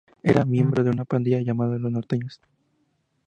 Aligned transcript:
Era 0.23 0.45
miembro 0.45 0.83
de 0.83 0.89
una 0.89 1.05
pandilla 1.05 1.41
llamada 1.41 1.77
los 1.77 1.91
Norteños. 1.91 2.41